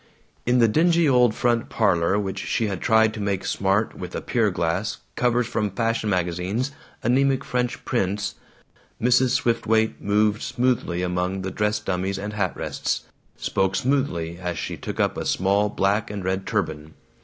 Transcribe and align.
In 0.47 0.57
the 0.57 0.67
dingy 0.67 1.07
old 1.07 1.35
front 1.35 1.69
parlor 1.69 2.17
which 2.17 2.39
she 2.39 2.65
had 2.65 2.81
tried 2.81 3.13
to 3.13 3.19
make 3.19 3.45
smart 3.45 3.93
with 3.93 4.15
a 4.15 4.21
pier 4.21 4.49
glass, 4.49 4.97
covers 5.15 5.45
from 5.45 5.69
fashion 5.69 6.09
magazines, 6.09 6.71
anemic 7.03 7.43
French 7.45 7.85
prints, 7.85 8.33
Mrs. 8.99 9.35
Swiftwaite 9.39 10.01
moved 10.01 10.41
smoothly 10.41 11.03
among 11.03 11.43
the 11.43 11.51
dress 11.51 11.79
dummies 11.79 12.17
and 12.17 12.33
hat 12.33 12.57
rests, 12.57 13.03
spoke 13.37 13.75
smoothly 13.75 14.39
as 14.39 14.57
she 14.57 14.75
took 14.75 14.99
up 14.99 15.17
a 15.17 15.23
small 15.23 15.69
black 15.69 16.09
and 16.09 16.23
red 16.25 16.47
turban. 16.47 16.95